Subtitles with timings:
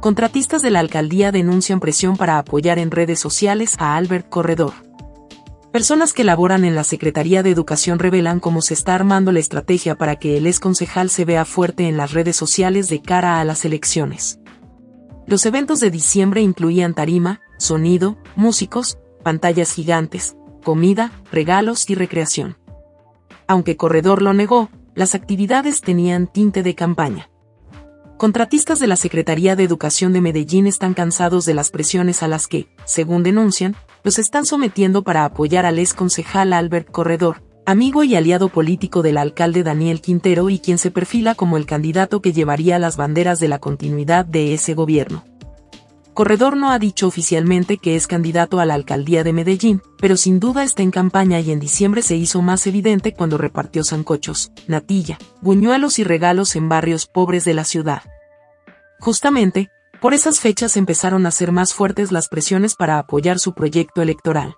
[0.00, 4.72] Contratistas de la alcaldía denuncian presión para apoyar en redes sociales a Albert Corredor.
[5.72, 9.96] Personas que laboran en la Secretaría de Educación revelan cómo se está armando la estrategia
[9.96, 13.44] para que el ex concejal se vea fuerte en las redes sociales de cara a
[13.44, 14.40] las elecciones.
[15.26, 22.56] Los eventos de diciembre incluían tarima, sonido, músicos, pantallas gigantes, comida, regalos y recreación.
[23.46, 27.28] Aunque Corredor lo negó, las actividades tenían tinte de campaña.
[28.20, 32.48] Contratistas de la Secretaría de Educación de Medellín están cansados de las presiones a las
[32.48, 38.16] que, según denuncian, los están sometiendo para apoyar al ex concejal Albert Corredor, amigo y
[38.16, 42.78] aliado político del alcalde Daniel Quintero y quien se perfila como el candidato que llevaría
[42.78, 45.24] las banderas de la continuidad de ese gobierno.
[46.12, 50.40] Corredor no ha dicho oficialmente que es candidato a la alcaldía de Medellín, pero sin
[50.40, 55.18] duda está en campaña y en diciembre se hizo más evidente cuando repartió zancochos, natilla,
[55.40, 58.02] buñuelos y regalos en barrios pobres de la ciudad.
[59.00, 64.02] Justamente, por esas fechas empezaron a ser más fuertes las presiones para apoyar su proyecto
[64.02, 64.54] electoral.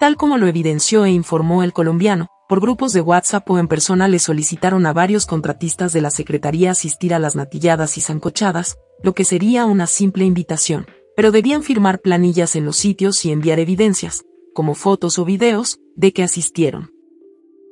[0.00, 4.08] Tal como lo evidenció e informó el colombiano, por grupos de WhatsApp o en persona
[4.08, 9.14] le solicitaron a varios contratistas de la Secretaría asistir a las natilladas y zancochadas, lo
[9.14, 14.24] que sería una simple invitación, pero debían firmar planillas en los sitios y enviar evidencias,
[14.54, 16.90] como fotos o videos, de que asistieron.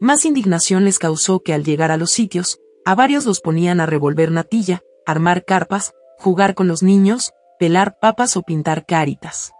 [0.00, 3.86] Más indignación les causó que al llegar a los sitios, a varios los ponían a
[3.86, 9.52] revolver natilla, armar carpas, jugar con los niños, pelar papas o pintar caritas.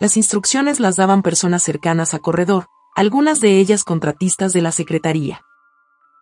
[0.00, 5.42] Las instrucciones las daban personas cercanas a Corredor, algunas de ellas contratistas de la Secretaría.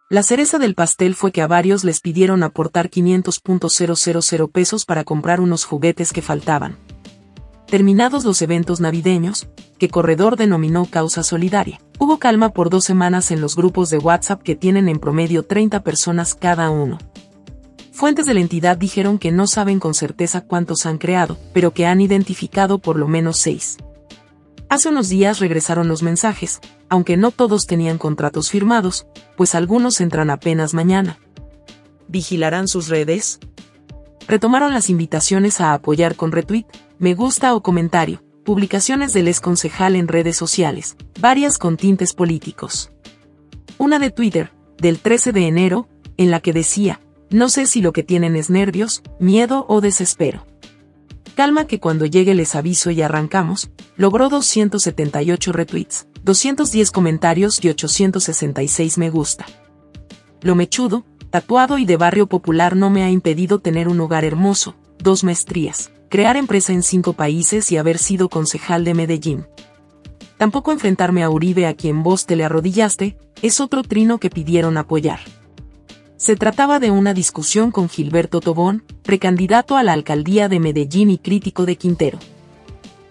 [0.09, 5.41] La cereza del pastel fue que a varios les pidieron aportar 500.000 pesos para comprar
[5.41, 6.77] unos juguetes que faltaban.
[7.67, 9.49] Terminados los eventos navideños,
[9.79, 14.43] que Corredor denominó causa solidaria, hubo calma por dos semanas en los grupos de WhatsApp
[14.43, 16.99] que tienen en promedio 30 personas cada uno.
[17.97, 21.87] Fuentes de la entidad dijeron que no saben con certeza cuántos han creado, pero que
[21.87, 23.79] han identificado por lo menos seis.
[24.69, 30.29] Hace unos días regresaron los mensajes, aunque no todos tenían contratos firmados, pues algunos entran
[30.29, 31.19] apenas mañana.
[32.07, 33.39] ¿Vigilarán sus redes?
[34.29, 36.67] Retomaron las invitaciones a apoyar con retweet,
[36.99, 42.91] me gusta o comentario, publicaciones del ex concejal en redes sociales, varias con tintes políticos.
[43.79, 47.01] Una de Twitter, del 13 de enero, en la que decía,
[47.31, 50.47] no sé si lo que tienen es nervios, miedo o desespero.
[51.35, 58.99] Calma que cuando llegue les aviso y arrancamos, logró 278 retweets, 210 comentarios y 866
[58.99, 59.45] me gusta.
[60.41, 64.77] Lo mechudo, tatuado y de barrio popular no me ha impedido tener un hogar hermoso,
[64.99, 69.47] dos maestrías, crear empresa en cinco países y haber sido concejal de Medellín.
[70.39, 74.77] Tampoco enfrentarme a Uribe a quien vos te le arrodillaste, es otro trino que pidieron
[74.79, 75.21] apoyar.
[76.17, 81.19] Se trataba de una discusión con Gilberto Tobón, precandidato a la alcaldía de Medellín y
[81.19, 82.19] crítico de Quintero.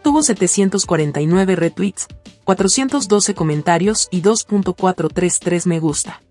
[0.01, 2.07] Tuvo 749 retweets,
[2.45, 6.21] 412 comentarios y 2.433 me gusta.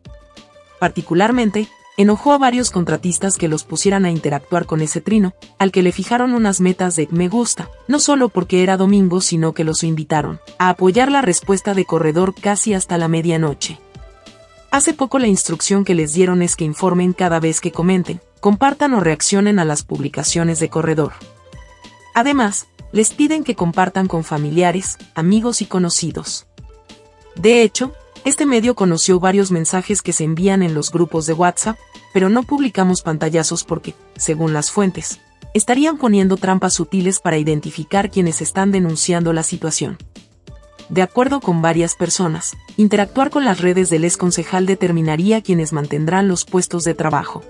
[0.80, 5.82] Particularmente, enojó a varios contratistas que los pusieran a interactuar con ese trino, al que
[5.82, 9.84] le fijaron unas metas de me gusta, no solo porque era domingo, sino que los
[9.84, 13.78] invitaron a apoyar la respuesta de corredor casi hasta la medianoche.
[14.74, 18.92] Hace poco la instrucción que les dieron es que informen cada vez que comenten, compartan
[18.94, 21.12] o reaccionen a las publicaciones de Corredor.
[22.12, 26.46] Además, les piden que compartan con familiares, amigos y conocidos.
[27.36, 27.92] De hecho,
[28.24, 31.78] este medio conoció varios mensajes que se envían en los grupos de WhatsApp,
[32.12, 35.20] pero no publicamos pantallazos porque, según las fuentes,
[35.54, 39.98] estarían poniendo trampas sutiles para identificar quienes están denunciando la situación.
[40.88, 46.28] De acuerdo con varias personas, interactuar con las redes del ex concejal determinaría quienes mantendrán
[46.28, 47.42] los puestos de trabajo.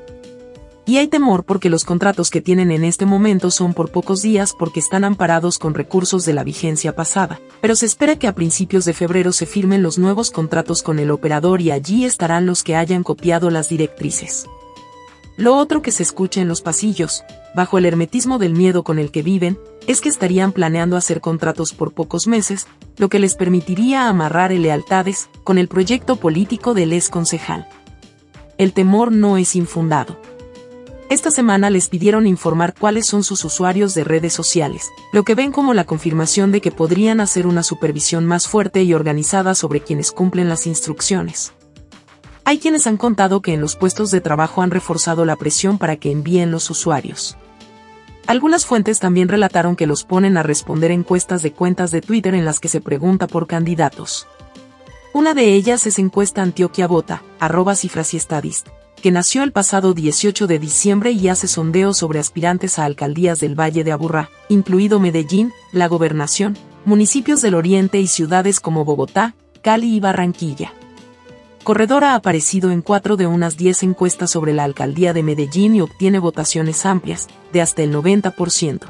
[0.87, 4.53] Y hay temor porque los contratos que tienen en este momento son por pocos días
[4.56, 8.84] porque están amparados con recursos de la vigencia pasada, pero se espera que a principios
[8.84, 12.77] de febrero se firmen los nuevos contratos con el operador y allí estarán los que
[12.77, 14.47] hayan copiado las directrices.
[15.37, 17.25] Lo otro que se escucha en los pasillos,
[17.56, 19.59] bajo el hermetismo del miedo con el que viven,
[19.89, 25.28] es que estarían planeando hacer contratos por pocos meses, lo que les permitiría amarrar lealtades
[25.42, 27.66] con el proyecto político del ex concejal.
[28.59, 30.16] El temor no es infundado.
[31.10, 35.53] Esta semana les pidieron informar cuáles son sus usuarios de redes sociales, lo que ven
[35.53, 40.13] como la confirmación de que podrían hacer una supervisión más fuerte y organizada sobre quienes
[40.13, 41.53] cumplen las instrucciones.
[42.46, 45.96] Hay quienes han contado que en los puestos de trabajo han reforzado la presión para
[45.96, 47.38] que envíen los usuarios.
[48.26, 52.44] Algunas fuentes también relataron que los ponen a responder encuestas de cuentas de Twitter en
[52.44, 54.26] las que se pregunta por candidatos.
[55.14, 58.68] Una de ellas es encuesta Antioquia Vota, arroba y estadist,
[59.00, 63.58] que nació el pasado 18 de diciembre y hace sondeos sobre aspirantes a alcaldías del
[63.58, 69.96] Valle de Aburrá, incluido Medellín, la Gobernación, municipios del Oriente y ciudades como Bogotá, Cali
[69.96, 70.72] y Barranquilla.
[71.65, 75.81] Corredor ha aparecido en cuatro de unas diez encuestas sobre la alcaldía de Medellín y
[75.81, 78.81] obtiene votaciones amplias, de hasta el 90%.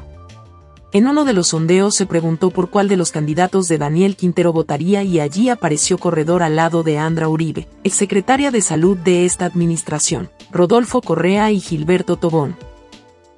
[0.91, 4.51] En uno de los sondeos se preguntó por cuál de los candidatos de Daniel Quintero
[4.51, 9.45] votaría y allí apareció Corredor al lado de Andra Uribe, exsecretaria de Salud de esta
[9.45, 12.57] administración, Rodolfo Correa y Gilberto Tobón.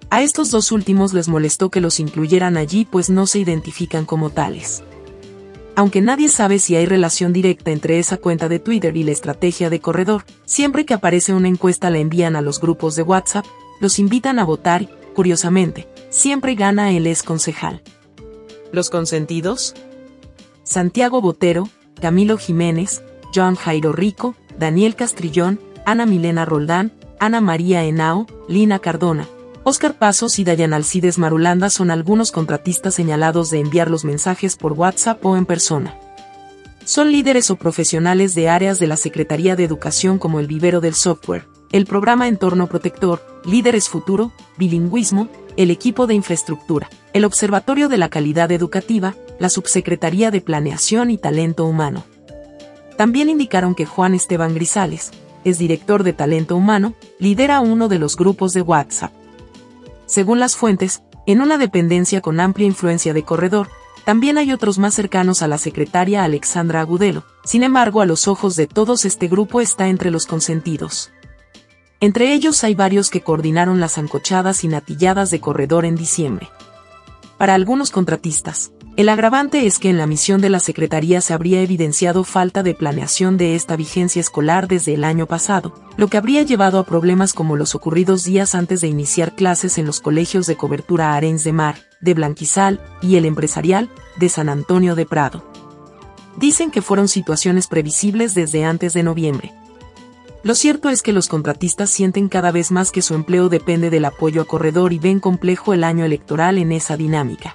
[0.10, 4.32] A estos dos últimos les molestó que los incluyeran allí pues no se identifican como
[4.32, 4.84] tales.
[5.78, 9.70] Aunque nadie sabe si hay relación directa entre esa cuenta de Twitter y la estrategia
[9.70, 13.46] de Corredor, siempre que aparece una encuesta la envían a los grupos de WhatsApp,
[13.80, 17.84] los invitan a votar, curiosamente, siempre gana el ex concejal.
[18.72, 19.76] ¿Los consentidos?
[20.64, 21.70] Santiago Botero,
[22.02, 29.28] Camilo Jiménez, John Jairo Rico, Daniel Castrillón, Ana Milena Roldán, Ana María Henao, Lina Cardona,
[29.70, 34.72] Oscar Pasos y Dayan Alcides Marulanda son algunos contratistas señalados de enviar los mensajes por
[34.72, 36.00] WhatsApp o en persona.
[36.86, 40.94] Son líderes o profesionales de áreas de la Secretaría de Educación como el vivero del
[40.94, 45.28] software, el programa Entorno Protector, Líderes Futuro, Bilingüismo,
[45.58, 51.18] el equipo de infraestructura, el Observatorio de la Calidad Educativa, la Subsecretaría de Planeación y
[51.18, 52.06] Talento Humano.
[52.96, 55.12] También indicaron que Juan Esteban Grisales,
[55.44, 59.17] es director de Talento Humano, lidera uno de los grupos de WhatsApp.
[60.08, 63.70] Según las fuentes, en una dependencia con amplia influencia de corredor,
[64.06, 68.56] también hay otros más cercanos a la secretaria Alexandra Agudelo, sin embargo a los ojos
[68.56, 71.12] de todos este grupo está entre los consentidos.
[72.00, 76.48] Entre ellos hay varios que coordinaron las ancochadas y natilladas de corredor en diciembre.
[77.38, 81.62] Para algunos contratistas, el agravante es que en la misión de la Secretaría se habría
[81.62, 86.42] evidenciado falta de planeación de esta vigencia escolar desde el año pasado, lo que habría
[86.42, 90.58] llevado a problemas como los ocurridos días antes de iniciar clases en los colegios de
[90.58, 95.48] cobertura Arenys de Mar, de Blanquizal y el empresarial, de San Antonio de Prado.
[96.36, 99.54] Dicen que fueron situaciones previsibles desde antes de noviembre,
[100.42, 104.06] lo cierto es que los contratistas sienten cada vez más que su empleo depende del
[104.06, 107.54] apoyo a corredor y ven complejo el año electoral en esa dinámica.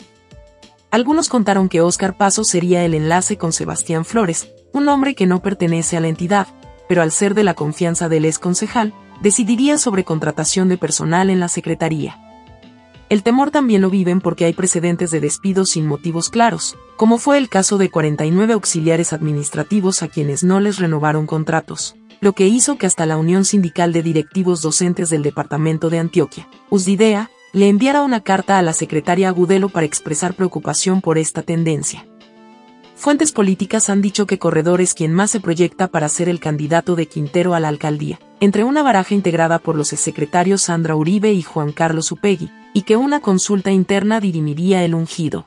[0.92, 5.40] Algunos contaron que Óscar Paso sería el enlace con Sebastián Flores, un hombre que no
[5.40, 6.48] pertenece a la entidad,
[6.86, 8.92] pero al ser de la confianza del ex concejal,
[9.22, 12.20] decidiría sobre contratación de personal en la Secretaría.
[13.08, 17.38] El temor también lo viven porque hay precedentes de despidos sin motivos claros, como fue
[17.38, 22.78] el caso de 49 auxiliares administrativos a quienes no les renovaron contratos lo que hizo
[22.78, 28.02] que hasta la Unión Sindical de Directivos Docentes del Departamento de Antioquia, USDIDEA, le enviara
[28.02, 32.06] una carta a la secretaria Agudelo para expresar preocupación por esta tendencia.
[32.94, 36.94] Fuentes políticas han dicho que Corredor es quien más se proyecta para ser el candidato
[36.94, 41.42] de Quintero a la alcaldía, entre una baraja integrada por los secretarios Sandra Uribe y
[41.42, 45.44] Juan Carlos Upegui, y que una consulta interna dirimiría el ungido.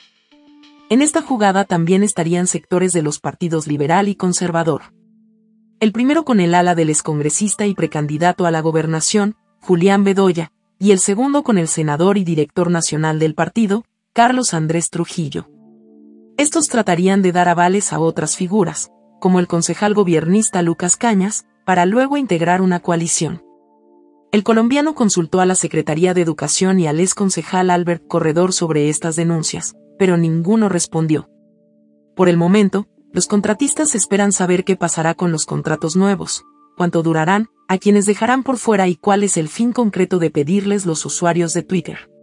[0.90, 4.84] En esta jugada también estarían sectores de los partidos liberal y conservador
[5.80, 10.92] el primero con el ala del excongresista y precandidato a la gobernación, Julián Bedoya, y
[10.92, 15.50] el segundo con el senador y director nacional del partido, Carlos Andrés Trujillo.
[16.38, 21.86] Estos tratarían de dar avales a otras figuras, como el concejal gobiernista Lucas Cañas, para
[21.86, 23.44] luego integrar una coalición.
[24.32, 28.90] El colombiano consultó a la Secretaría de Educación y al ex concejal Albert Corredor sobre
[28.90, 31.30] estas denuncias, pero ninguno respondió.
[32.16, 36.44] Por el momento, los contratistas esperan saber qué pasará con los contratos nuevos,
[36.76, 40.86] cuánto durarán, a quienes dejarán por fuera y cuál es el fin concreto de pedirles
[40.86, 42.15] los usuarios de Twitter.